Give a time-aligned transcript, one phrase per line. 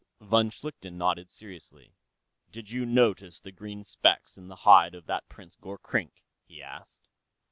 [0.19, 1.93] Von Schlichten nodded seriously.
[2.51, 7.07] "Did you notice the green specks in the hide of that Prince Gorkrink?" he asked.